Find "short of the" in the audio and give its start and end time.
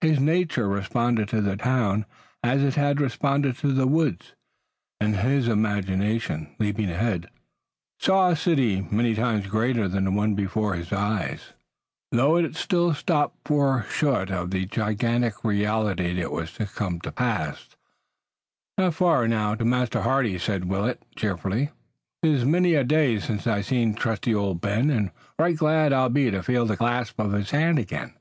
13.90-14.66